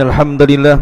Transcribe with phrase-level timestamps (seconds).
[0.00, 0.76] الحمد لله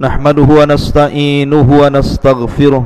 [0.00, 2.84] نحمده ونستعينه ونستغفره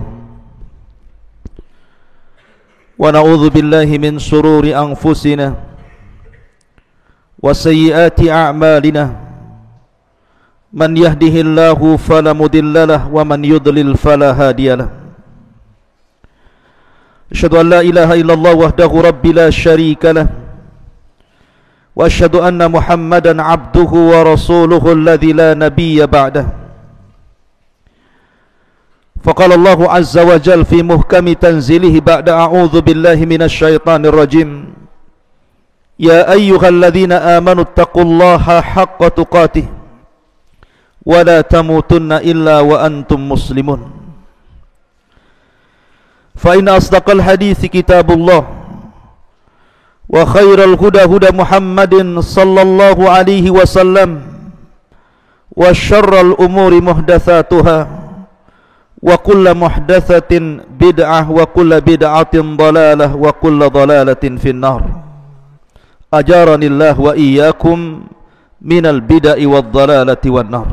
[2.98, 5.48] ونعوذ بالله من شرور أنفسنا
[7.42, 9.04] وسيئات أعمالنا
[10.72, 14.88] من يهده الله فلا مضل له ومن يضلل فلا هادي له
[17.32, 20.26] أشهد أن لا إله إلا الله وحده رب لا شريك له
[21.99, 26.47] وأشهد أن محمدا عبده ورسوله الذي لا نبي بعده.
[29.23, 34.51] فقال الله عز وجل في محكم تنزيله بعد أعوذ بالله من الشيطان الرجيم.
[35.99, 39.67] يا أيها الذين آمنوا اتقوا الله حق تقاته
[41.03, 43.81] ولا تموتن إلا وأنتم مسلمون.
[46.39, 48.58] فإن أصدق الحديث كتاب الله
[50.09, 54.21] وخير الهدى هدى محمد صلى الله عليه وسلم
[55.55, 57.79] وشر الأمور محدثاتها
[59.03, 60.31] وكل محدثة
[60.79, 64.81] بدعة وكل بدعة ضلالة وكل ضلالة في النار.
[66.13, 67.77] أجارني الله وإياكم
[68.61, 70.67] من البدع والضلالة والنار.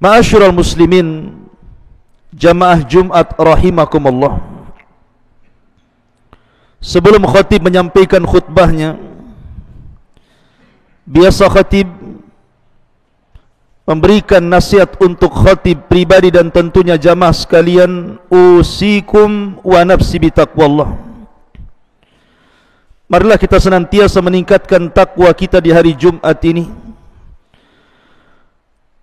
[0.00, 1.34] معاشر المسلمين
[2.34, 4.38] جماعة جمعة رحمكم الله.
[6.84, 9.00] Sebelum khatib menyampaikan khutbahnya
[11.08, 11.88] Biasa khatib
[13.88, 21.14] Memberikan nasihat untuk khatib pribadi dan tentunya jamaah sekalian Usikum wa nafsi bitaqwallah
[23.04, 26.66] Marilah kita senantiasa meningkatkan takwa kita di hari Jumat ini.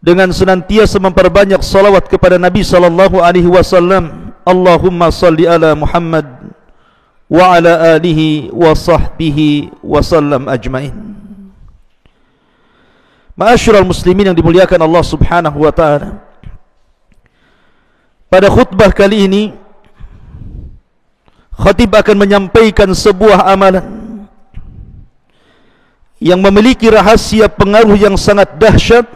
[0.04, 6.51] Dengan senantiasa memperbanyak salawat kepada Nabi sallallahu alaihi wasallam Allahumma salli ala Muhammad
[7.32, 10.92] wa ala alihi wa sahbihi wa sallam ajmain.
[13.40, 16.20] Ma'asyiral muslimin yang dimuliakan Allah Subhanahu wa taala.
[18.28, 19.44] Pada khutbah kali ini
[21.56, 23.88] khatib akan menyampaikan sebuah amalan
[26.20, 29.08] yang memiliki rahasia pengaruh yang sangat dahsyat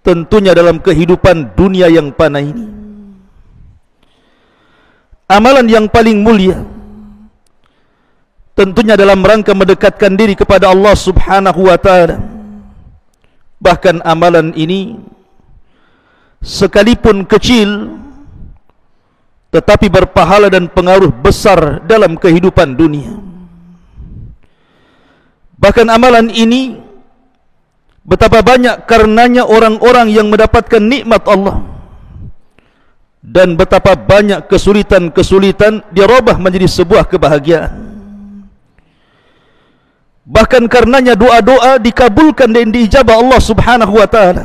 [0.00, 2.64] tentunya dalam kehidupan dunia yang panah ini.
[5.28, 6.75] Amalan yang paling mulia
[8.56, 12.16] tentunya dalam rangka mendekatkan diri kepada Allah Subhanahu wa taala.
[13.60, 14.96] Bahkan amalan ini
[16.40, 18.00] sekalipun kecil
[19.52, 23.16] tetapi berpahala dan pengaruh besar dalam kehidupan dunia.
[25.56, 26.76] Bahkan amalan ini
[28.04, 31.64] betapa banyak karenanya orang-orang yang mendapatkan nikmat Allah
[33.24, 37.95] dan betapa banyak kesulitan-kesulitan dirubah menjadi sebuah kebahagiaan
[40.26, 44.42] Bahkan karenanya doa-doa dikabulkan dan diijabah Allah subhanahu wa ta'ala.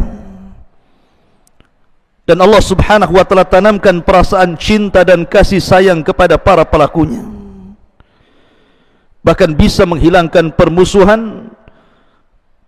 [2.30, 7.26] Dan Allah subhanahu wa ta'ala tanamkan perasaan cinta dan kasih sayang kepada para pelakunya.
[9.26, 11.50] Bahkan bisa menghilangkan permusuhan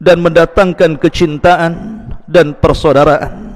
[0.04, 1.72] Dan mendatangkan kecintaan
[2.28, 3.56] dan persaudaraan.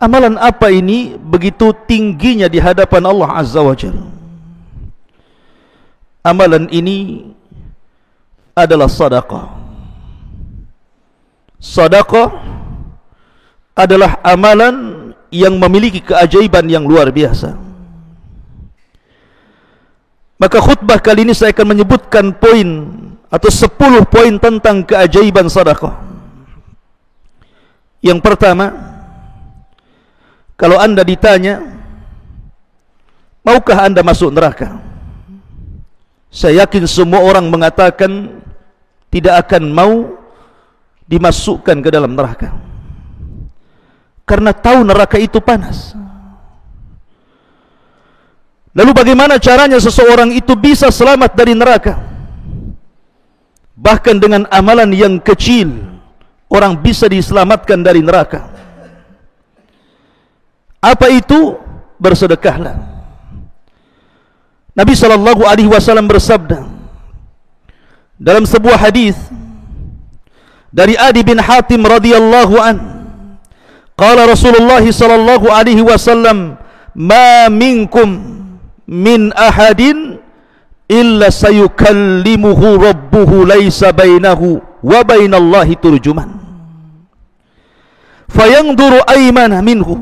[0.00, 4.08] Amalan apa ini begitu tingginya di hadapan Allah Azza wa Jalla?
[6.24, 7.28] Amalan ini
[8.54, 9.46] adalah sadaqah.
[11.58, 12.28] Sadaqah
[13.74, 17.58] adalah amalan yang memiliki keajaiban yang luar biasa.
[20.38, 22.68] Maka khutbah kali ini saya akan menyebutkan poin
[23.26, 25.98] atau sepuluh poin tentang keajaiban sadaqah.
[28.04, 28.70] Yang pertama,
[30.54, 31.64] kalau anda ditanya,
[33.42, 34.78] maukah anda masuk neraka?
[36.28, 38.43] Saya yakin semua orang mengatakan
[39.14, 39.94] tidak akan mau
[41.06, 42.50] dimasukkan ke dalam neraka.
[44.26, 45.94] Karena tahu neraka itu panas.
[48.74, 51.94] Lalu bagaimana caranya seseorang itu bisa selamat dari neraka?
[53.78, 55.70] Bahkan dengan amalan yang kecil
[56.50, 58.50] orang bisa diselamatkan dari neraka.
[60.82, 61.54] Apa itu?
[62.02, 62.74] Bersedekahlah.
[64.74, 66.73] Nabi sallallahu alaihi wasallam bersabda
[68.18, 69.18] dalam sebuah hadis
[70.74, 72.76] dari Adi bin Hatim radhiyallahu an
[73.98, 76.58] qala Rasulullah sallallahu alaihi wasallam
[76.94, 78.38] ma minkum
[78.86, 80.18] min ahadin
[80.90, 86.28] illa sayukallimuhu rabbuhu laysa bainahu wa bainallahi turjuman
[88.28, 89.96] fayanzuru aymana minhu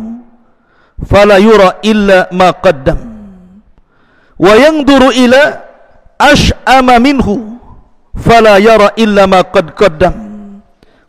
[1.06, 2.98] fala yura illa ma qaddam
[4.40, 5.62] wa yanzuru ila
[6.18, 7.51] ash'ama minhu
[8.16, 10.14] fala yara illa ma qad qaddam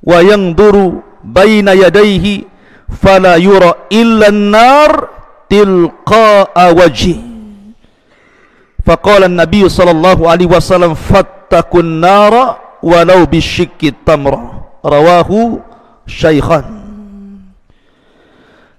[0.03, 2.47] wa yanzuru baina yadayhi
[2.91, 4.91] fala yura illa an-nar
[5.47, 7.15] tilqa'a wajhi
[8.83, 15.63] faqala an-nabiy sallallahu alaihi wasallam fattakun nara walau bisyikki tamra rawahu
[16.03, 16.67] syaikhan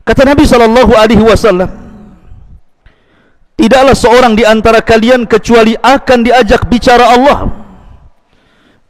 [0.05, 1.73] kata nabi sallallahu alaihi wasallam
[3.56, 7.63] tidaklah seorang di antara kalian kecuali akan diajak bicara Allah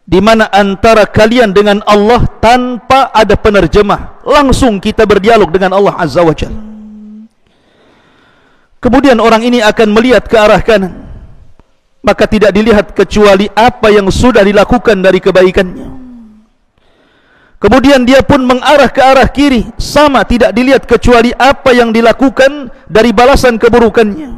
[0.04, 6.20] di mana antara kalian dengan Allah tanpa ada penerjemah langsung kita berdialog dengan Allah Azza
[6.20, 6.60] wa Jalla.
[8.84, 10.92] Kemudian orang ini akan melihat ke arah kanan.
[12.04, 15.88] Maka tidak dilihat kecuali apa yang sudah dilakukan dari kebaikannya.
[17.56, 19.64] Kemudian dia pun mengarah ke arah kiri.
[19.80, 24.36] Sama tidak dilihat kecuali apa yang dilakukan dari balasan keburukannya.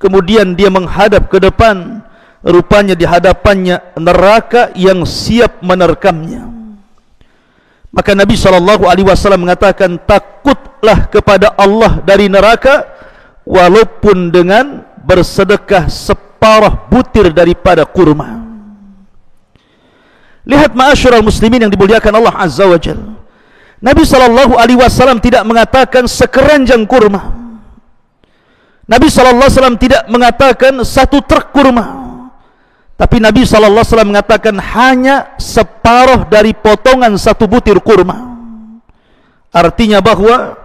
[0.00, 2.00] Kemudian dia menghadap ke depan
[2.44, 6.48] rupanya di hadapannya neraka yang siap menerkamnya.
[7.90, 12.86] Maka Nabi SAW mengatakan takutlah kepada Allah dari neraka
[13.42, 18.46] walaupun dengan bersedekah separuh butir daripada kurma.
[20.46, 22.96] Lihat ma'asyurah muslimin yang dimuliakan Allah Azza wa Jal.
[23.80, 27.36] Nabi SAW tidak mengatakan sekeranjang kurma.
[28.86, 31.99] Nabi SAW tidak mengatakan satu truk kurma
[33.00, 38.36] tapi Nabi SAW mengatakan hanya separuh dari potongan satu butir kurma.
[39.48, 40.60] Artinya bahawa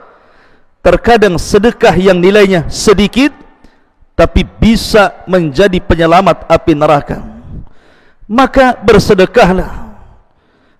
[0.84, 3.32] terkadang sedekah yang nilainya sedikit
[4.20, 7.24] tapi bisa menjadi penyelamat api neraka.
[8.28, 9.96] Maka bersedekahlah.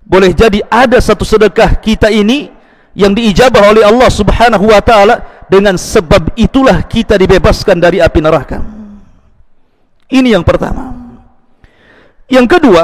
[0.04, 2.52] Boleh jadi ada satu sedekah kita ini
[2.92, 8.60] yang diijabah oleh Allah Subhanahu wa taala dengan sebab itulah kita dibebaskan dari api neraka.
[10.12, 11.05] Ini yang pertama.
[12.26, 12.84] Yang kedua,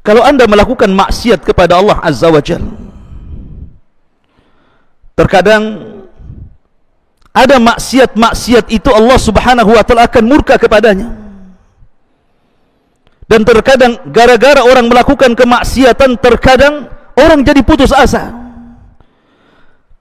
[0.00, 2.64] kalau anda melakukan maksiat kepada Allah Azza wa Jal,
[5.12, 5.90] terkadang
[7.30, 11.20] ada maksiat-maksiat itu Allah Subhanahu wa taala akan murka kepadanya.
[13.30, 18.34] Dan terkadang gara-gara orang melakukan kemaksiatan terkadang orang jadi putus asa.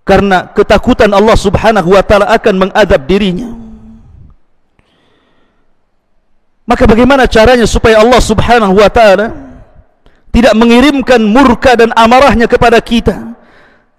[0.01, 3.58] Karena ketakutan Allah Subhanahu wa taala akan mengadab dirinya.
[6.69, 9.33] Maka bagaimana caranya supaya Allah subhanahu wa ta'ala
[10.30, 13.33] Tidak mengirimkan murka dan amarahnya kepada kita?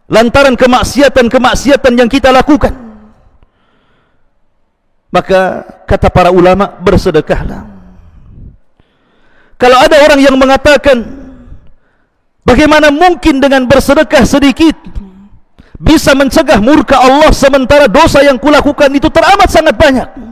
[0.07, 2.75] Lantaran kemaksiatan-kemaksiatan yang kita lakukan.
[5.11, 7.67] Maka kata para ulama bersedekahlah.
[9.59, 11.19] Kalau ada orang yang mengatakan
[12.41, 14.73] Bagaimana mungkin dengan bersedekah sedikit
[15.77, 20.30] Bisa mencegah murka Allah Sementara dosa yang kulakukan itu teramat sangat banyak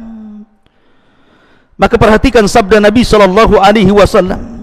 [1.78, 4.58] Maka perhatikan sabda Nabi sallallahu alaihi wasallam.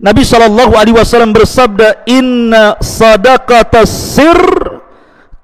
[0.00, 4.40] Nabi sallallahu alaihi wasallam bersabda, "Inna sadaqata sir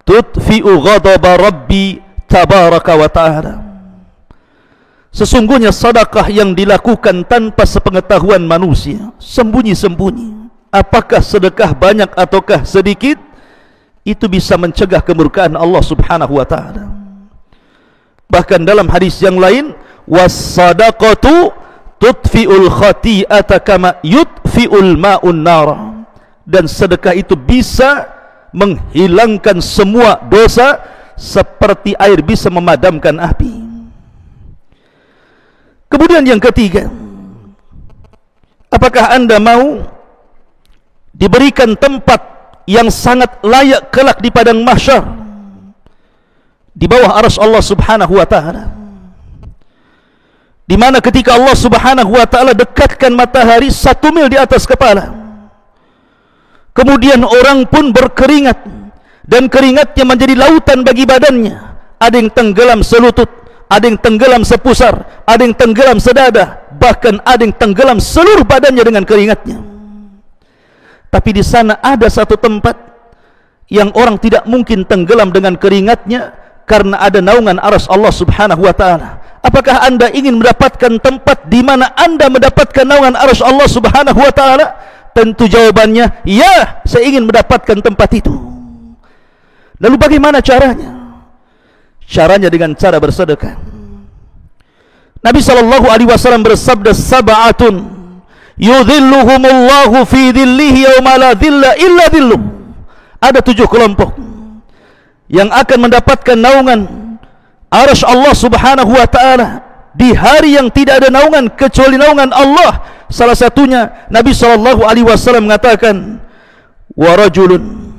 [0.03, 3.55] tudfi'u ghadab Rabbi tabaraka wa ta'ala."
[5.13, 13.21] Sesungguhnya sedekah yang dilakukan tanpa sepengetahuan manusia, sembunyi-sembunyi, apakah sedekah banyak ataukah sedikit,
[14.05, 16.89] itu bisa mencegah kemurkaan Allah Subhanahu wa taala.
[18.29, 19.73] Bahkan dalam hadis yang lain,
[20.09, 21.53] was-sadaqatu
[22.01, 25.69] tudfi'ul khati'ata kama yudfi'ul ma'un nar
[26.49, 28.09] dan sedekah itu bisa
[28.57, 30.81] menghilangkan semua dosa
[31.19, 33.69] seperti air bisa memadamkan api.
[35.93, 36.89] Kemudian yang ketiga
[38.73, 39.85] apakah anda mau
[41.13, 42.21] diberikan tempat
[42.65, 45.05] yang sangat layak kelak di padang mahsyar?
[46.79, 48.78] Di bawah aras Allah subhanahu wa ta'ala
[50.69, 55.17] di mana ketika Allah Subhanahu wa taala dekatkan matahari satu mil di atas kepala.
[56.77, 58.69] Kemudian orang pun berkeringat
[59.25, 61.57] dan keringatnya menjadi lautan bagi badannya.
[61.99, 63.27] Ada yang tenggelam selutut
[63.69, 69.05] ada yang tenggelam sepusar ada yang tenggelam sedada bahkan ada yang tenggelam seluruh badannya dengan
[69.09, 69.59] keringatnya.
[71.09, 72.77] Tapi di sana ada satu tempat
[73.73, 76.37] yang orang tidak mungkin tenggelam dengan keringatnya
[76.69, 81.95] karena ada naungan aras Allah Subhanahu wa taala Apakah anda ingin mendapatkan tempat di mana
[81.95, 84.67] anda mendapatkan naungan arus Allah subhanahu wa ta'ala?
[85.15, 88.35] Tentu jawabannya, ya, saya ingin mendapatkan tempat itu.
[89.79, 90.95] Lalu bagaimana caranya?
[92.07, 93.59] Caranya dengan cara bersedekah.
[95.19, 97.83] Nabi sallallahu alaihi wasallam bersabda sab'atun
[98.59, 102.41] yudhilluhumullahu fi dhillihi yawma la dhilla illa dhilluh.
[103.19, 104.15] Ada tujuh kelompok
[105.27, 106.81] yang akan mendapatkan naungan
[107.69, 109.49] Arash Allah subhanahu wa ta'ala
[109.93, 113.05] di hari yang tidak ada naungan kecuali naungan Allah.
[113.13, 116.21] Salah satunya Nabi wasallam mengatakan
[116.97, 117.93] wa rajulun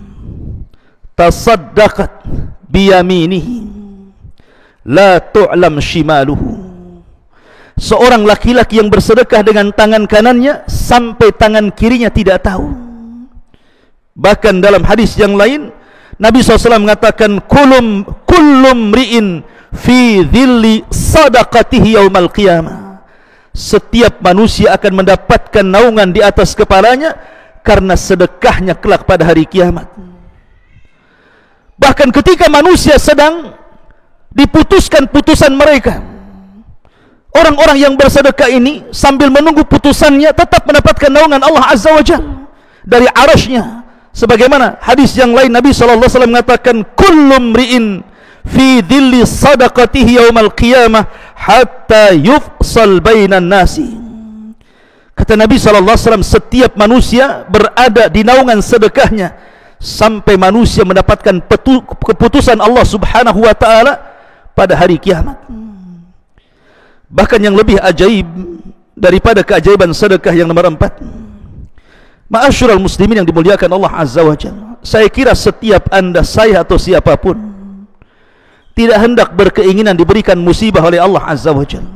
[1.14, 2.26] tasaddaqat
[2.66, 3.58] bi yaminihi
[4.90, 6.66] la tu'lam shimaluhu.
[7.80, 12.74] Seorang laki-laki yang bersedekah dengan tangan kanannya sampai tangan kirinya tidak tahu.
[14.20, 15.72] Bahkan dalam hadis yang lain
[16.20, 23.06] Nabi SAW mengatakan kulum kulum ri'in fi dhilli sadaqatihi yaumal qiyamah.
[23.50, 27.18] Setiap manusia akan mendapatkan naungan di atas kepalanya
[27.66, 29.90] karena sedekahnya kelak pada hari kiamat.
[31.80, 33.56] Bahkan ketika manusia sedang
[34.30, 36.04] diputuskan putusan mereka
[37.34, 42.50] orang-orang yang bersedekah ini sambil menunggu putusannya tetap mendapatkan naungan Allah Azza wa Jalla
[42.86, 48.02] dari arasnya sebagaimana hadis yang lain Nabi wasallam mengatakan kullu mri'in
[48.50, 51.06] fi dhilli sadaqatihi yaumal qiyamah
[51.38, 53.94] hatta yufsal bainan nasi
[55.14, 59.38] kata Nabi wasallam setiap manusia berada di naungan sedekahnya
[59.78, 61.40] sampai manusia mendapatkan
[62.04, 64.02] keputusan Allah Subhanahu wa taala
[64.58, 65.40] pada hari kiamat
[67.08, 68.28] bahkan yang lebih ajaib
[68.98, 71.00] daripada keajaiban sedekah yang nomor empat
[72.30, 74.78] Ma'asyiral muslimin yang dimuliakan Allah Azza wa Jalla.
[74.86, 77.59] Saya kira setiap anda, saya atau siapapun
[78.80, 81.92] tidak hendak berkeinginan diberikan musibah oleh Allah Azza wa Jalla.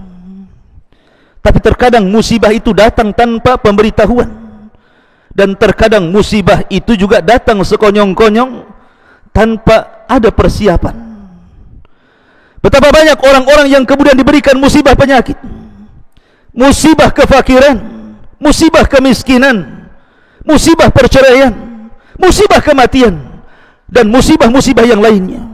[1.39, 4.27] Tapi terkadang musibah itu datang tanpa pemberitahuan.
[5.31, 8.67] Dan terkadang musibah itu juga datang sekonyong-konyong
[9.31, 10.93] tanpa ada persiapan.
[12.59, 15.39] Betapa banyak orang-orang yang kemudian diberikan musibah penyakit.
[16.51, 17.79] Musibah kefakiran,
[18.37, 19.87] musibah kemiskinan,
[20.45, 21.51] musibah perceraian,
[22.19, 23.19] musibah kematian
[23.89, 25.52] dan musibah-musibah yang lainnya.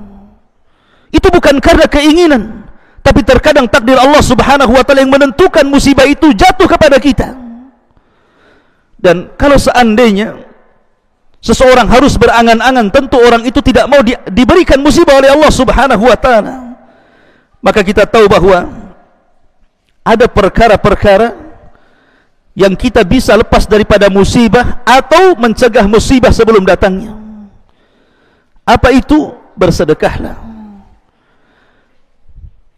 [1.09, 2.69] Itu bukan karena keinginan,
[3.01, 7.33] tapi terkadang takdir Allah Subhanahu wa taala yang menentukan musibah itu jatuh kepada kita.
[8.99, 10.37] Dan kalau seandainya
[11.41, 16.17] seseorang harus berangan-angan, tentu orang itu tidak mau di, diberikan musibah oleh Allah Subhanahu wa
[16.19, 16.55] taala.
[17.59, 18.69] Maka kita tahu bahawa
[20.03, 21.35] ada perkara-perkara
[22.59, 27.15] yang kita bisa lepas daripada musibah atau mencegah musibah sebelum datangnya.
[28.67, 29.31] Apa itu?
[29.55, 30.48] Bersedekahlah.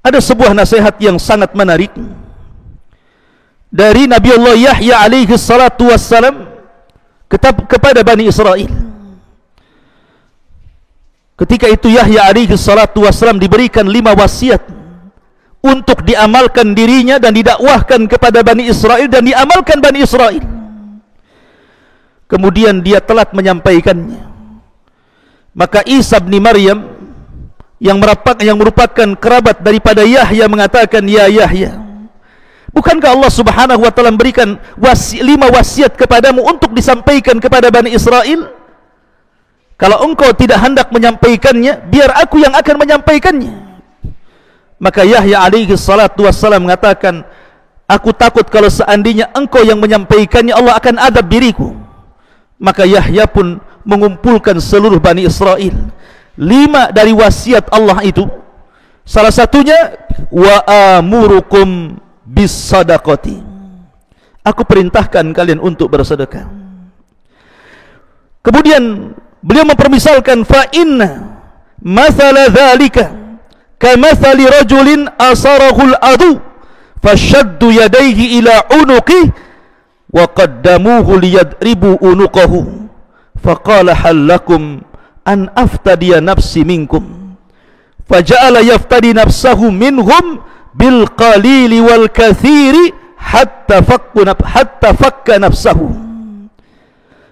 [0.02, 1.94] Ada sebuah nasihat yang sangat menarik
[3.70, 6.50] dari Nabi Allah Yahya alaihi salatu wassalam
[7.70, 8.70] kepada Bani Israel.
[11.38, 14.62] Ketika itu Yahya alaihi salatu wassalam diberikan lima wasiat
[15.62, 20.42] untuk diamalkan dirinya dan didakwahkan kepada Bani Israel dan diamalkan Bani Israel
[22.26, 24.18] kemudian dia telat menyampaikannya
[25.54, 26.82] maka Isa bin Maryam
[27.82, 31.82] yang merupakan yang merupakan kerabat daripada Yahya mengatakan ya Yahya
[32.70, 38.54] bukankah Allah Subhanahu wa taala memberikan wasi, lima wasiat kepadamu untuk disampaikan kepada Bani Israel
[39.82, 43.72] kalau engkau tidak hendak menyampaikannya biar aku yang akan menyampaikannya
[44.82, 47.22] Maka Yahya alaihi salatu wassalam mengatakan,
[47.86, 51.78] Aku takut kalau seandainya engkau yang menyampaikannya Allah akan adab diriku.
[52.58, 55.76] Maka Yahya pun mengumpulkan seluruh Bani Israel.
[56.40, 58.24] Lima dari wasiat Allah itu.
[59.04, 59.98] Salah satunya,
[60.32, 60.64] Wa
[61.00, 63.44] amurukum bis sadaqati.
[64.42, 66.48] Aku perintahkan kalian untuk bersedekah.
[68.42, 71.38] Kemudian beliau mempermisalkan fa inna
[71.78, 73.14] mathala dzalika
[73.78, 76.42] kamathali rajulin asarahul adu
[77.06, 79.30] fashaddu yadayhi ila unuqi
[80.10, 82.90] wa qaddamuhu liyadribu unuqahu
[83.38, 84.82] faqala hal lakum
[85.26, 87.36] an aftadiya nafsi minkum.
[88.06, 90.44] Faja'ala yaftadi nafsahu minhum
[90.76, 95.94] bil qalili wal kathiri hatta fakku hatta fakka nafsahu.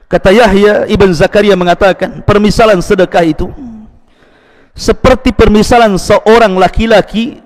[0.09, 3.45] Kata Yahya ibn Zakaria mengatakan permisalan sedekah itu
[4.73, 7.43] seperti permisalan seorang laki-laki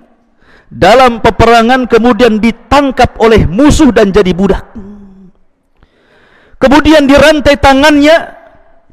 [0.72, 4.64] dalam peperangan kemudian ditangkap oleh musuh dan jadi budak.
[6.62, 8.43] Kemudian dirantai tangannya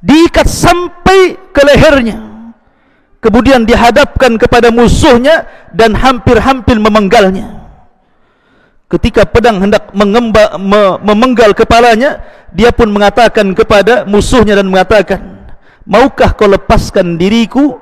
[0.00, 2.19] diikat sampai ke lehernya.
[3.21, 5.45] Kemudian dihadapkan kepada musuhnya
[5.76, 7.69] dan hampir-hampir memenggalnya.
[8.90, 15.47] Ketika pedang hendak mengemba, me, memenggal kepalanya dia pun mengatakan kepada musuhnya dan mengatakan
[15.87, 17.78] maukah kau lepaskan diriku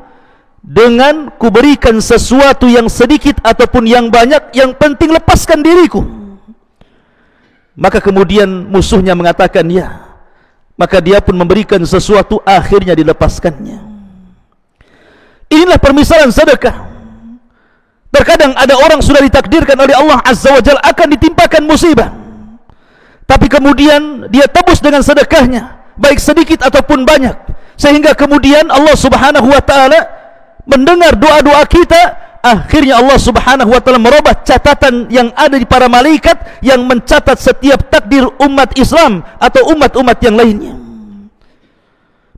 [0.60, 6.04] dengan kuberikan sesuatu yang sedikit ataupun yang banyak yang penting lepaskan diriku?
[7.78, 10.17] Maka kemudian musuhnya mengatakan ya
[10.78, 13.82] maka dia pun memberikan sesuatu akhirnya dilepaskannya
[15.50, 16.88] inilah permisalan sedekah
[18.08, 22.08] Terkadang ada orang sudah ditakdirkan oleh Allah Azza wa Jal akan ditimpakan musibah.
[23.28, 27.36] Tapi kemudian dia tebus dengan sedekahnya, baik sedikit ataupun banyak.
[27.76, 30.00] Sehingga kemudian Allah Subhanahu wa taala
[30.64, 36.62] mendengar doa-doa kita, akhirnya Allah Subhanahu wa taala merubah catatan yang ada di para malaikat
[36.64, 40.74] yang mencatat setiap takdir umat Islam atau umat-umat yang lainnya.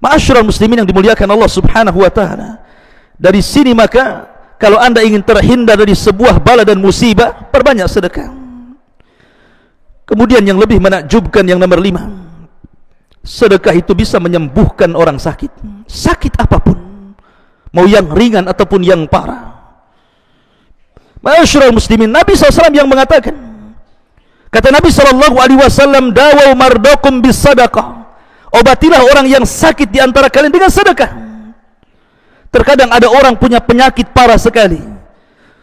[0.01, 2.65] Ma'asyiral muslimin yang dimuliakan Allah Subhanahu wa taala.
[3.21, 4.31] Dari sini maka
[4.61, 8.29] kalau anda ingin terhindar dari sebuah bala dan musibah, perbanyak sedekah.
[10.05, 12.05] Kemudian yang lebih menakjubkan yang nomor lima.
[13.25, 15.53] Sedekah itu bisa menyembuhkan orang sakit.
[15.89, 16.77] Sakit apapun.
[17.71, 19.50] Mau yang ringan ataupun yang parah.
[21.21, 23.37] Masyurul muslimin, Nabi SAW yang mengatakan.
[24.51, 28.01] Kata Nabi SAW, Dawau mardokum bis sadaqah.
[28.51, 31.13] Obatilah orang yang sakit di antara kalian dengan sedekah.
[32.51, 34.83] Terkadang ada orang punya penyakit parah sekali.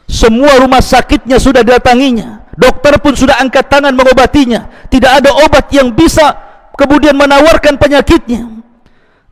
[0.07, 2.47] Semua rumah sakitnya sudah datanginya.
[2.55, 4.87] Dokter pun sudah angkat tangan mengobatinya.
[4.87, 6.31] Tidak ada obat yang bisa
[6.79, 8.47] kemudian menawarkan penyakitnya.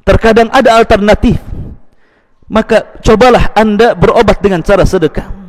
[0.03, 1.39] Terkadang ada alternatif.
[2.51, 5.44] Maka cobalah anda berobat dengan cara sedekah.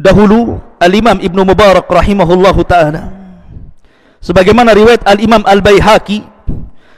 [0.00, 3.12] Dahulu Al-Imam Ibn Mubarak rahimahullahu ta'ala.
[4.24, 6.24] Sebagaimana riwayat Al-Imam Al-Bayhaqi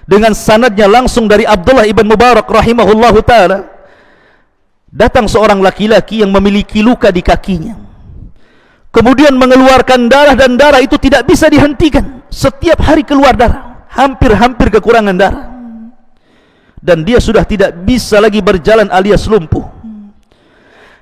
[0.07, 3.71] dengan sanadnya langsung dari Abdullah ibn Mubarak rahimahullahu taala
[4.91, 7.75] datang seorang laki-laki yang memiliki luka di kakinya.
[8.93, 12.23] Kemudian mengeluarkan darah dan darah itu tidak bisa dihentikan.
[12.29, 15.47] Setiap hari keluar darah hampir-hampir kekurangan darah.
[16.77, 19.65] Dan dia sudah tidak bisa lagi berjalan alias lumpuh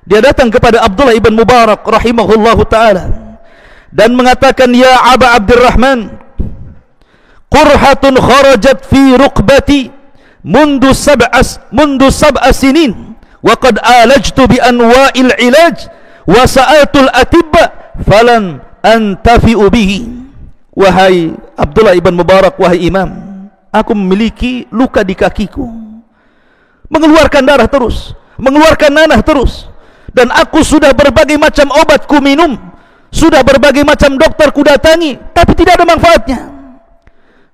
[0.08, 3.36] dia datang kepada Abdullah ibn Mubarak rahimahullahu taala
[3.92, 6.16] dan mengatakan ya Aba Abdurrahman
[7.50, 9.90] qurhatun kharajat fi rukbati
[10.46, 15.90] mundu sab'as mundu sab'a sinin wa qad alajtu bi anwa'il ilaj
[16.24, 20.00] wa sa'altul atibba falan antafi'u bihi.
[20.70, 23.10] Wahai Abdullah ibn Mubarak wahai imam
[23.68, 25.66] aku memiliki luka di kakiku.
[26.90, 29.69] Mengeluarkan darah terus mengeluarkan nanah terus
[30.20, 32.60] dan aku sudah berbagai macam obat ku minum
[33.08, 36.60] sudah berbagai macam dokter ku datangi tapi tidak ada manfaatnya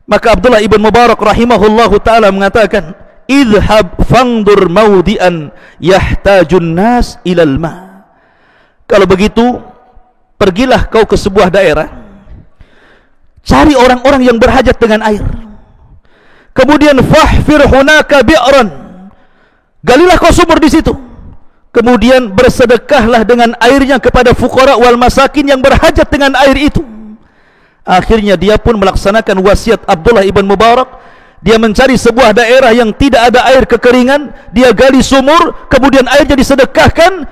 [0.07, 2.95] Maka Abdullah ibn Mubarak rahimahullahu taala mengatakan,
[3.27, 5.51] "Idhhab fangdur maudian
[5.83, 8.07] yahtajun nas ilal ma."
[8.87, 9.59] Kalau begitu,
[10.39, 11.91] pergilah kau ke sebuah daerah.
[13.43, 15.27] Cari orang-orang yang berhajat dengan air.
[16.55, 18.71] Kemudian fahfir hunaka bi'ran.
[19.83, 20.95] Galilah kau sumur di situ.
[21.77, 26.81] Kemudian bersedekahlah dengan airnya kepada fukara wal masakin yang berhajat dengan air itu.
[27.85, 31.05] Akhirnya dia pun melaksanakan wasiat Abdullah ibn Mubarak.
[31.45, 34.33] Dia mencari sebuah daerah yang tidak ada air kekeringan.
[34.57, 37.29] Dia gali sumur, kemudian airnya disedekahkan.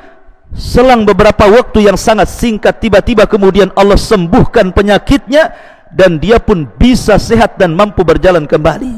[0.53, 5.57] Selang beberapa waktu yang sangat singkat, tiba-tiba kemudian Allah sembuhkan penyakitnya.
[5.89, 8.93] Dan dia pun bisa sehat dan mampu berjalan kembali.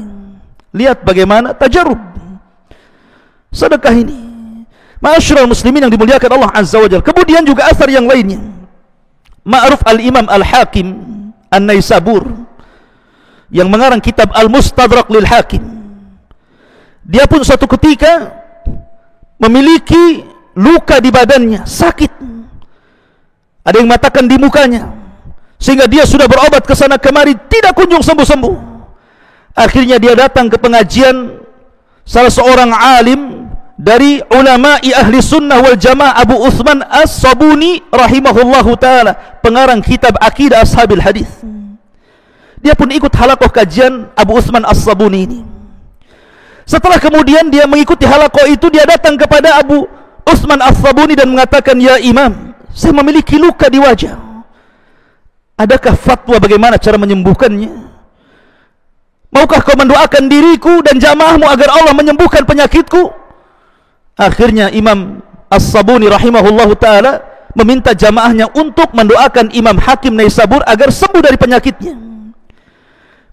[0.75, 1.97] Lihat bagaimana tajarub.
[3.47, 4.26] Sedekah ini.
[4.97, 7.05] Masyurul muslimin yang dimuliakan Allah Azza wa Jal.
[7.05, 8.41] Kemudian juga asar yang lainnya.
[9.45, 11.05] Ma'ruf al-imam al-hakim.
[11.47, 12.27] An-Naisabur
[13.47, 15.63] yang mengarang kitab Al-Mustadrak lil Hakim.
[17.07, 18.35] Dia pun suatu ketika
[19.39, 20.27] memiliki
[20.59, 22.11] luka di badannya, sakit.
[23.63, 24.91] Ada yang mengatakan di mukanya.
[25.57, 28.55] Sehingga dia sudah berobat ke sana kemari tidak kunjung sembuh-sembuh.
[29.57, 31.41] Akhirnya dia datang ke pengajian
[32.05, 33.36] salah seorang alim
[33.77, 39.13] dari ulama ahli sunnah wal jamaah Abu Uthman As-Sabuni rahimahullahu taala
[39.45, 41.29] pengarang kitab Aqidah Ashabil Hadis.
[42.57, 45.39] Dia pun ikut halakoh kajian Abu Utsman As-Sabuni ini.
[46.65, 49.85] Setelah kemudian dia mengikuti halakoh itu, dia datang kepada Abu
[50.25, 54.17] Utsman As-Sabuni dan mengatakan, "Ya Imam, saya memiliki luka di wajah.
[55.53, 57.71] Adakah fatwa bagaimana cara menyembuhkannya?
[59.31, 63.26] Maukah kau mendoakan diriku dan jamaahmu agar Allah menyembuhkan penyakitku?"
[64.17, 67.21] Akhirnya Imam As-Sabuni rahimahullahu taala
[67.53, 71.95] meminta jamaahnya untuk mendoakan Imam Hakim Naisabur agar sembuh dari penyakitnya.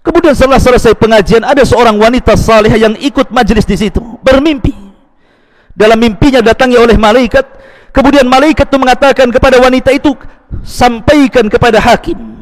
[0.05, 4.73] Kemudian setelah selesai pengajian ada seorang wanita saleh yang ikut majlis di situ bermimpi.
[5.75, 7.43] Dalam mimpinya datangi oleh malaikat,
[7.91, 10.13] kemudian malaikat itu mengatakan kepada wanita itu
[10.61, 12.35] sampaikan kepada hakim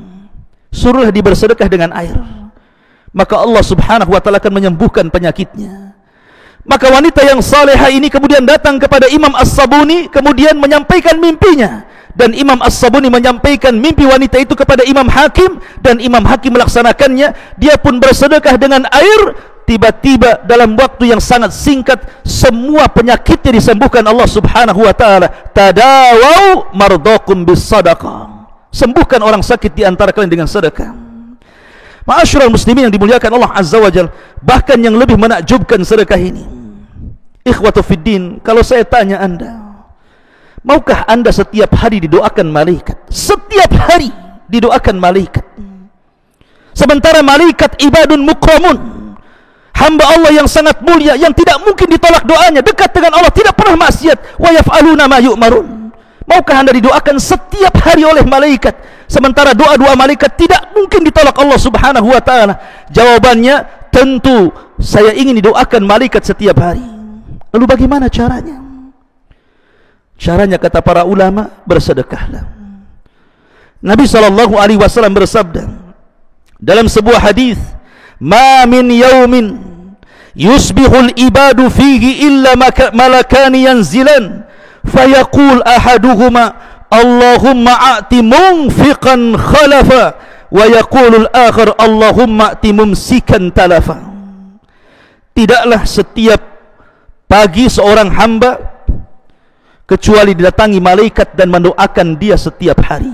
[0.74, 2.18] suruhlah dia bersedekah dengan air.
[3.14, 5.93] Maka Allah Subhanahu wa taala akan menyembuhkan penyakitnya.
[6.64, 11.84] Maka wanita yang salehah ini kemudian datang kepada Imam As-Sabuni kemudian menyampaikan mimpinya.
[12.14, 17.60] Dan Imam As-Sabuni menyampaikan mimpi wanita itu kepada Imam Hakim dan Imam Hakim melaksanakannya.
[17.60, 19.52] Dia pun bersedekah dengan air.
[19.64, 25.32] Tiba-tiba dalam waktu yang sangat singkat semua penyakitnya disembuhkan Allah Subhanahu wa taala.
[25.56, 30.92] Tadawau mardakum bis sadaqah sembuhkan orang sakit di antara kalian dengan sedekah.
[32.04, 34.12] Ma'asyiral muslimin yang dimuliakan Allah Azza wa Jal
[34.44, 36.44] bahkan yang lebih menakjubkan sedekah ini
[37.44, 39.64] ikhwatu fiddin kalau saya tanya anda
[40.64, 42.98] maukah anda setiap hari didoakan malaikat?
[43.12, 44.10] Setiap hari
[44.48, 45.46] didoakan malaikat.
[46.74, 48.78] Sementara malaikat ibadun mukramun
[49.78, 53.78] hamba Allah yang sangat mulia yang tidak mungkin ditolak doanya dekat dengan Allah tidak pernah
[53.78, 54.42] maksiat.
[54.42, 55.94] Wa yaf'aluna ma yu'marun.
[56.24, 58.74] Maukah anda didoakan setiap hari oleh malaikat?
[59.12, 62.56] Sementara doa-doa malaikat tidak mungkin ditolak Allah Subhanahu wa taala.
[62.90, 66.93] Jawabannya tentu saya ingin didoakan malaikat setiap hari
[67.54, 68.58] lalu bagaimana caranya?
[70.18, 72.50] Caranya kata para ulama bersedekahlah.
[73.84, 75.68] Nabi sallallahu alaihi wasallam bersabda
[76.56, 77.60] dalam sebuah hadis
[78.16, 79.60] ma min yaumin
[80.32, 82.56] yusbihul ibadu fihi illa
[82.96, 84.48] malakani yanzilan
[84.88, 90.14] fayaqul ahaduhuma Allahumma a'ti munfiqan khalafa
[90.54, 93.98] wa yaqulul akhar Allahumma a'ti mumsikan talafa
[95.34, 96.53] tidaklah setiap
[97.34, 98.62] pagi seorang hamba
[99.90, 103.10] kecuali didatangi malaikat dan mendoakan dia setiap hari.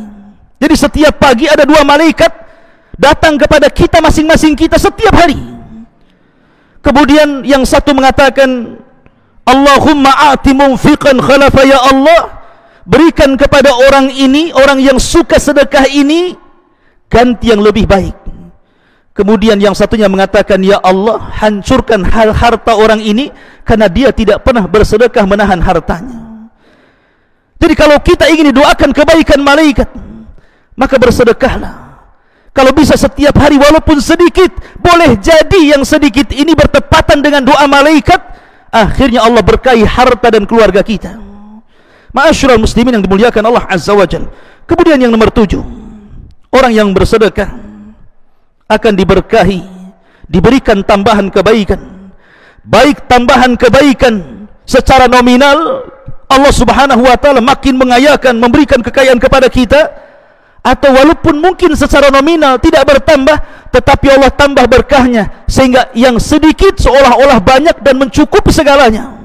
[0.59, 2.27] Jadi setiap pagi ada dua malaikat
[2.99, 5.39] datang kepada kita masing-masing kita setiap hari.
[6.83, 8.75] Kemudian yang satu mengatakan
[9.47, 12.43] Allahumma a'ti munfiqan khalafa ya Allah.
[12.83, 16.33] Berikan kepada orang ini orang yang suka sedekah ini
[17.07, 18.28] ganti yang lebih baik
[19.13, 23.29] kemudian yang satunya mengatakan ya Allah hancurkan hal harta orang ini
[23.67, 26.49] karena dia tidak pernah bersedekah menahan hartanya.
[27.59, 29.89] Jadi kalau kita ingin didoakan kebaikan malaikat
[30.79, 31.91] maka bersedekahlah.
[32.49, 34.49] Kalau bisa setiap hari walaupun sedikit
[34.81, 38.19] boleh jadi yang sedikit ini bertepatan dengan doa malaikat
[38.73, 41.13] akhirnya Allah berkahi harta dan keluarga kita.
[42.09, 44.25] Ma'asyiral muslimin yang dimuliakan Allah azza wajal
[44.65, 45.61] kemudian yang nomor tujuh
[46.49, 47.68] orang yang bersedekah
[48.69, 49.65] akan diberkahi
[50.29, 52.13] diberikan tambahan kebaikan.
[52.61, 55.89] Baik tambahan kebaikan secara nominal
[56.29, 59.89] Allah subhanahu wa ta'ala makin mengayakan memberikan kekayaan kepada kita
[60.61, 63.33] atau walaupun mungkin secara nominal tidak bertambah
[63.73, 69.17] tetapi Allah tambah berkahnya sehingga yang sedikit seolah-olah banyak dan mencukupi segalanya.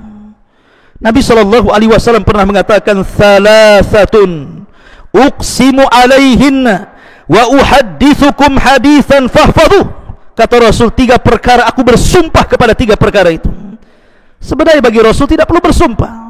[1.05, 4.65] Nabi sallallahu alaihi wasallam pernah mengatakan thalathatun
[5.13, 6.94] uqsimu alaihinna
[7.25, 9.89] wa uhaddithukum hadithan fahfadhu
[10.37, 13.49] kata Rasul tiga perkara aku bersumpah kepada tiga perkara itu
[14.43, 16.25] sebenarnya bagi Rasul tidak perlu bersumpah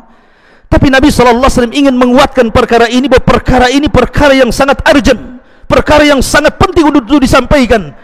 [0.75, 5.39] tapi Nabi SAW ingin menguatkan perkara ini bahawa perkara ini perkara yang sangat urgent.
[5.71, 7.95] Perkara yang sangat penting untuk, disampaikan.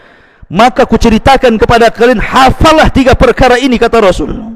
[0.47, 4.55] Maka ku ceritakan kepada kalian hafalah tiga perkara ini kata Rasul.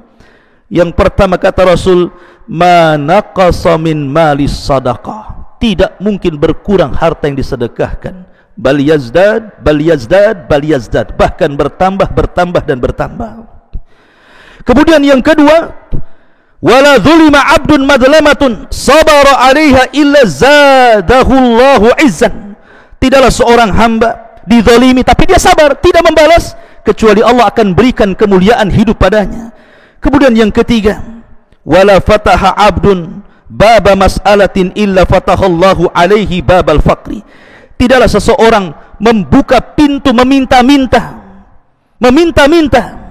[0.72, 2.08] Yang pertama kata Rasul,
[2.48, 5.45] manaqasa min malis sadaqah.
[5.66, 8.30] Tidak mungkin berkurang harta yang disedekahkan.
[8.54, 11.18] Bal yazdad, bal yazdad, bal yazdad.
[11.18, 13.50] Bahkan bertambah, bertambah dan bertambah.
[14.62, 15.74] Kemudian yang kedua,
[16.66, 22.58] wala zulima abdun madlamatun sabara alaiha illa zadahu Allahu izzan
[22.98, 28.98] tidaklah seorang hamba dizalimi tapi dia sabar tidak membalas kecuali Allah akan berikan kemuliaan hidup
[28.98, 29.54] padanya
[30.02, 31.06] kemudian yang ketiga
[31.62, 37.22] wala fataha abdun baba mas'alatin illa fatahallahu alaihi babal faqri
[37.76, 41.20] tidaklah seseorang membuka pintu meminta-minta.
[42.00, 43.04] Meminta-minta.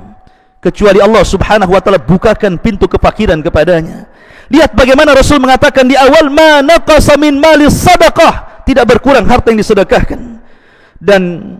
[0.61, 4.09] Kecuali Allah Subhanahu wa taala bukakan pintu kefakiran kepadanya.
[4.49, 9.61] Lihat bagaimana Rasul mengatakan di awal ma naqasa min mali sadaqah, tidak berkurang harta yang
[9.61, 10.41] disedekahkan.
[10.97, 11.53] Dan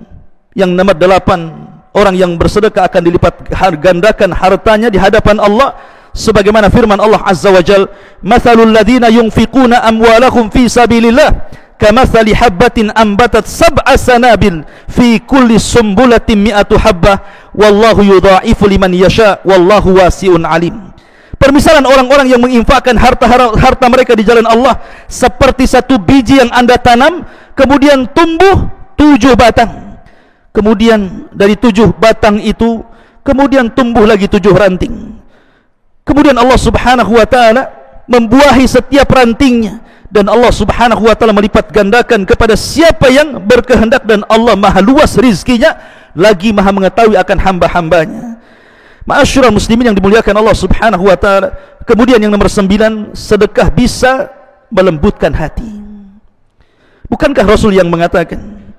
[0.57, 3.35] yang nomor delapan orang yang bersedekah akan dilipat
[3.77, 5.77] gandakan hartanya di hadapan Allah
[6.15, 7.91] sebagaimana firman Allah Azza wa Jal
[8.23, 16.79] mathalul ladina yunfiquna amwalahum fi sabilillah kamathali habbatin ambatat sab'a sanabil fi kulli sumbulatin mi'atu
[16.79, 20.95] habbah wallahu yudha'ifu liman yasha wallahu wasi'un alim.
[21.35, 23.27] Permisalan orang-orang yang menginfakkan harta
[23.59, 27.27] harta mereka di jalan Allah seperti satu biji yang anda tanam
[27.59, 29.99] kemudian tumbuh tujuh batang.
[30.55, 32.87] Kemudian dari tujuh batang itu
[33.27, 35.15] kemudian tumbuh lagi tujuh ranting
[36.05, 37.63] kemudian Allah subhanahu wa ta'ala
[38.09, 39.81] membuahi setiap rantingnya.
[40.15, 45.19] Dan Allah subhanahu wa ta'ala melipat gandakan kepada siapa yang berkehendak dan Allah maha luas
[45.19, 45.75] rizkinya
[46.15, 48.39] lagi maha mengetahui akan hamba-hambanya.
[49.11, 51.59] Ma'asyurah muslimin yang dimuliakan Allah subhanahu wa ta'ala.
[51.83, 54.31] Kemudian yang nomor sembilan sedekah bisa
[54.71, 55.83] melembutkan hati.
[57.11, 58.39] Bukankah Rasul yang mengatakan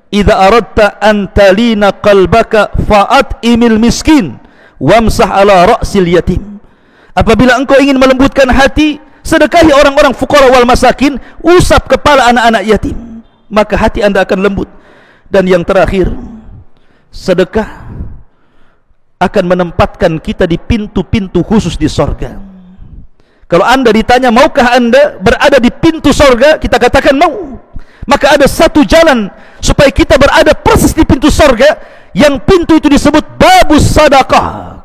[0.10, 4.40] idha aradta antalina qalbaka fa'at imil miskin
[4.80, 6.55] wamsah ala ra'sil yatim
[7.16, 13.06] apabila engkau ingin melembutkan hati sedekahi orang-orang fuqara wal masakin usap kepala anak-anak yatim
[13.50, 14.70] maka hati anda akan lembut.
[15.26, 16.10] Dan yang terakhir
[17.10, 17.88] sedekah
[19.18, 22.38] akan menempatkan kita di pintu-pintu khusus di sorga.
[23.46, 26.58] Kalau anda ditanya maukah anda berada di pintu sorga?
[26.58, 27.58] Kita katakan mau.
[28.06, 31.78] Maka ada satu jalan supaya kita berada persis di pintu sorga.
[32.14, 34.78] Yang pintu itu disebut babus sadaqah.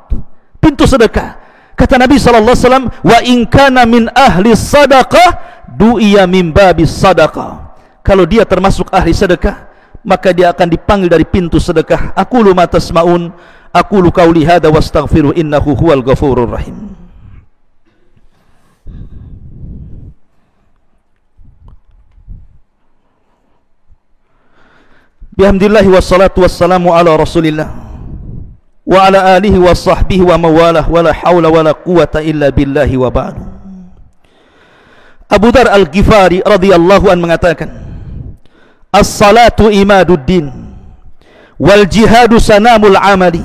[0.60, 1.39] Pintu sedekah
[1.80, 7.72] kata Nabi SAW wa in kana min ahli sadaqah du'iya min babis sadaqah.
[8.04, 9.72] Kalau dia termasuk ahli sedekah
[10.04, 12.12] maka dia akan dipanggil dari pintu sedekah.
[12.12, 13.32] Aku lu matasmaun
[13.72, 16.92] aku lu qauli hadza wastaghfiru innahu huwal ghafurur rahim.
[25.32, 27.89] Bihamdillah wassalatu wassalamu ala rasulillah
[28.86, 32.96] Wa ala alihi wa sahbihi wa mawalah Wa la hawla wa la quwata illa billahi
[32.96, 33.42] wa ba'du.
[35.30, 37.70] Abu Dar al-Ghifari radhiyallahu an mengatakan
[38.90, 40.50] As-salatu imaduddin
[41.54, 43.44] Wal jihadu sanamul amali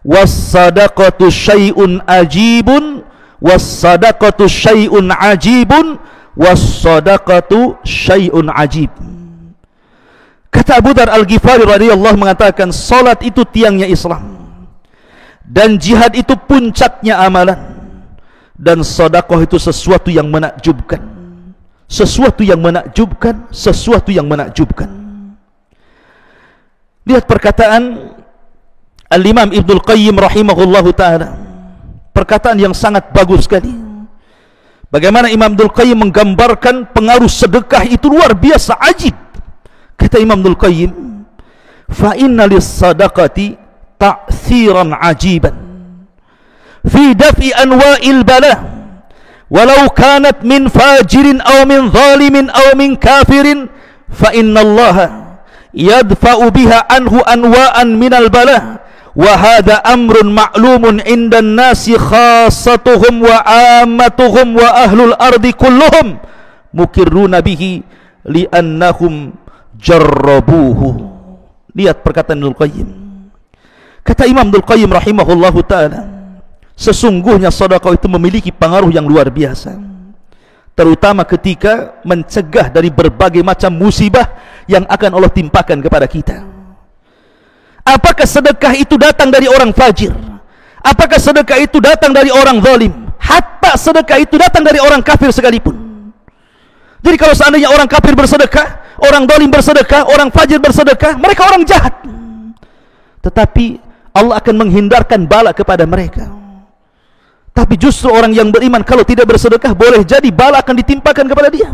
[0.00, 3.04] Was sadaqatu syai'un ajibun
[3.36, 6.00] Was sadaqatu syai'un ajibun
[6.32, 9.20] Was sadaqatu syai'un ajibun
[10.48, 14.39] Kata Abu Dar Al-Ghifari radhiyallahu mengatakan salat itu tiangnya Islam
[15.50, 17.58] dan jihad itu puncaknya amalan.
[18.54, 21.02] Dan sedekah itu sesuatu yang menakjubkan.
[21.90, 24.86] Sesuatu yang menakjubkan sesuatu yang menakjubkan.
[27.02, 28.14] Lihat perkataan
[29.10, 31.34] Al-Imam Ibnu Qayyim rahimahullahu taala.
[32.14, 33.74] Perkataan yang sangat bagus sekali.
[34.86, 39.16] Bagaimana Imam Ibnu Qayyim menggambarkan pengaruh sedekah itu luar biasa ajib.
[39.98, 40.94] Kata Imam Nul Qayyim
[41.90, 43.69] fa inna lis sadaqati
[44.00, 45.52] ta'thiran ajiban.
[46.88, 48.54] Fi daf'i anwa'il bala.
[49.52, 53.68] Walau kanat min fajirin aw min zalimin aw min kafirin
[54.08, 54.96] fa inna Allah
[55.74, 58.80] yadfa'u biha anhu anwa'an min al bala.
[59.10, 66.22] Wa hadha amrun ma'lumun 'inda an-nasi khassatuhum wa 'ammatuhum wa ahlul ardi kulluhum
[66.70, 67.82] mukirruna bihi
[68.22, 69.34] li'annahum
[69.82, 71.10] jarrabuhu.
[71.74, 73.09] Lihat perkataan Ibnu Qayyim
[74.10, 76.02] kata Imam Ibnu Qayyim rahimahullahu taala
[76.74, 79.78] sesungguhnya sedekah itu memiliki pengaruh yang luar biasa.
[80.74, 84.26] Terutama ketika mencegah dari berbagai macam musibah
[84.66, 86.42] yang akan Allah timpakan kepada kita.
[87.84, 90.10] Apakah sedekah itu datang dari orang fajir?
[90.80, 92.92] Apakah sedekah itu datang dari orang zalim?
[93.20, 95.76] Hatta sedekah itu datang dari orang kafir sekalipun.
[97.04, 101.94] Jadi kalau seandainya orang kafir bersedekah orang dolim bersedekah, orang fajir bersedekah, mereka orang jahat.
[103.20, 106.26] Tetapi Allah akan menghindarkan bala kepada mereka.
[107.50, 111.70] Tapi justru orang yang beriman kalau tidak bersedekah boleh jadi bala akan ditimpakan kepada dia.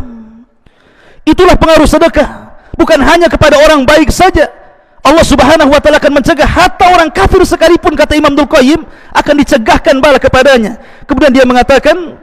[1.25, 2.59] Itulah pengaruh sedekah.
[2.77, 4.49] Bukan hanya kepada orang baik saja.
[5.01, 8.83] Allah subhanahu wa ta'ala akan mencegah hatta orang kafir sekalipun kata Imam Dul Qayyim
[9.15, 10.77] akan dicegahkan bala kepadanya.
[11.07, 12.19] Kemudian dia mengatakan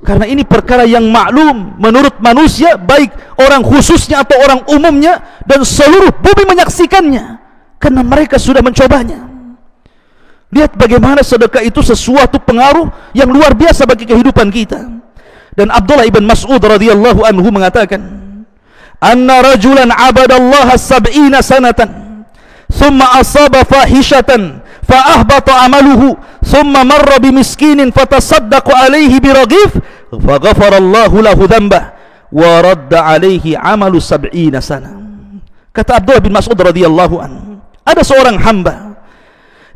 [0.00, 6.12] karena ini perkara yang maklum menurut manusia baik orang khususnya atau orang umumnya dan seluruh
[6.12, 7.43] bumi menyaksikannya
[7.78, 9.34] karena mereka sudah mencobanya.
[10.54, 14.86] Lihat bagaimana sedekah itu sesuatu pengaruh yang luar biasa bagi kehidupan kita.
[15.54, 18.02] Dan Abdullah ibn Mas'ud radhiyallahu anhu mengatakan
[18.98, 22.26] anna rajulan abadallaha sab'ina sanatan
[22.70, 29.78] thumma asaba fahishatan fa ahbata amaluhu thumma marra bimiskinin fatasaddaqu alaihi biraghif
[30.10, 31.94] faghafara Allahu lahu dhanbah
[32.34, 34.90] wa radda alaihi amalu sab'ina sana.
[35.70, 37.53] Kata Abdullah bin Mas'ud radhiyallahu an
[37.84, 38.96] ada seorang hamba.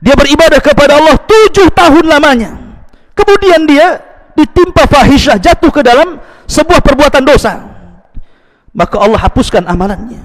[0.01, 2.57] Dia beribadah kepada Allah tujuh tahun lamanya.
[3.13, 4.01] Kemudian dia
[4.33, 6.17] ditimpa fahisyah jatuh ke dalam
[6.49, 7.61] sebuah perbuatan dosa.
[8.73, 10.23] Maka Allah hapuskan amalannya.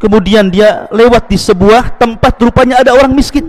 [0.00, 3.46] Kemudian dia lewat di sebuah tempat rupanya ada orang miskin.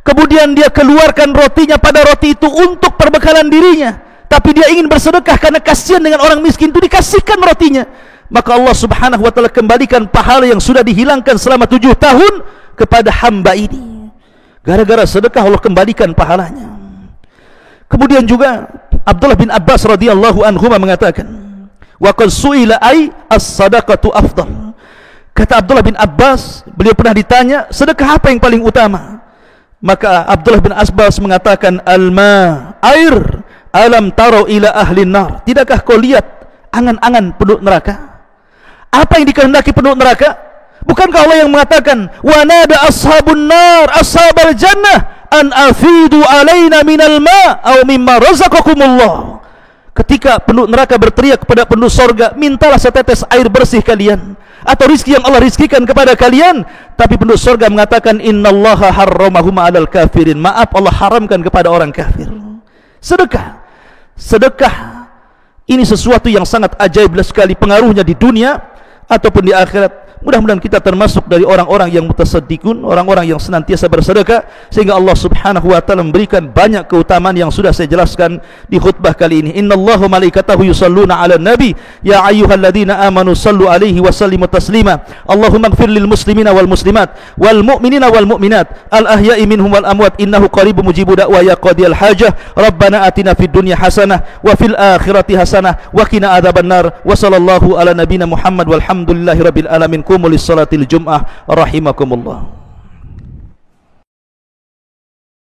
[0.00, 3.94] Kemudian dia keluarkan rotinya pada roti itu untuk perbekalan dirinya.
[4.26, 7.86] Tapi dia ingin bersedekah karena kasihan dengan orang miskin itu dikasihkan rotinya
[8.26, 12.42] maka Allah subhanahu wa ta'ala kembalikan pahala yang sudah dihilangkan selama tujuh tahun
[12.74, 14.10] kepada hamba ini.
[14.66, 16.74] Gara-gara sedekah Allah kembalikan pahalanya.
[17.86, 18.66] Kemudian juga
[19.06, 21.26] Abdullah bin Abbas radhiyallahu anhu mengatakan
[22.02, 24.74] wa qad su'ila ay as-sadaqatu afdal.
[25.30, 29.22] Kata Abdullah bin Abbas beliau pernah ditanya sedekah apa yang paling utama?
[29.78, 35.46] Maka Abdullah bin Abbas mengatakan alma air alam taro ila ahli nar.
[35.46, 36.26] Tidakkah kau lihat
[36.74, 38.05] angan-angan penduduk neraka
[39.02, 40.36] apa yang dikehendaki penduduk neraka?
[40.86, 47.58] Bukankah Allah yang mengatakan wa nada ashabun nar ashabal jannah an afidu alaina minal ma
[47.58, 49.42] aw mimma razaqakumullah.
[49.96, 55.24] Ketika penduduk neraka berteriak kepada penduduk sorga mintalah setetes air bersih kalian atau rizki yang
[55.24, 56.62] Allah rizkikan kepada kalian.
[56.94, 60.38] Tapi penduduk sorga mengatakan innallaha harramahuma alal kafirin.
[60.38, 62.28] Maaf Allah haramkan kepada orang kafir.
[63.00, 63.64] Sedekah.
[64.16, 65.08] Sedekah
[65.66, 68.75] ini sesuatu yang sangat ajaib sekali pengaruhnya di dunia
[69.06, 74.42] ataupun di akhirat Mudah-mudahan kita termasuk dari orang-orang yang mutasaddiqun, orang-orang yang senantiasa bersedekah
[74.74, 79.46] sehingga Allah Subhanahu wa taala memberikan banyak keutamaan yang sudah saya jelaskan di khutbah kali
[79.46, 79.50] ini.
[79.54, 85.06] Innallaha malaikatahu yusalluna 'alan nabi ya ayyuhalladzina amanu sallu 'alaihi wa sallimu taslima.
[85.30, 90.18] Allahumma ighfir lil muslimina wal muslimat wal mu'minina wal mu'minat al ahya'i minhum wal amwat
[90.18, 92.34] innahu qaribun mujibu da'wa ya qadiyal hajah.
[92.58, 96.98] Rabbana atina fid dunya hasanah wa fil akhirati hasanah wa qina adzabannar.
[97.06, 102.65] Wa sallallahu ala nabiyyina Muhammad walhamdulillahi rabbil alamin qumu li salatil jum'ah rahimakumullah.